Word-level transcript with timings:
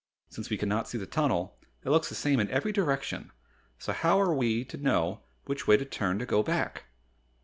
"Since 0.29 0.49
we 0.49 0.57
cannot 0.57 0.87
see 0.89 0.97
the 0.97 1.05
tunnel, 1.05 1.59
it 1.85 1.91
looks 1.91 2.09
the 2.09 2.15
same 2.15 2.39
in 2.39 2.49
every 2.49 2.71
direction, 2.71 3.29
so 3.77 3.93
how 3.93 4.19
are 4.19 4.33
we 4.33 4.65
to 4.65 4.77
know 4.77 5.21
which 5.45 5.67
way 5.67 5.77
to 5.77 5.85
turn 5.85 6.17
to 6.17 6.25
go 6.25 6.41
back?" 6.41 6.85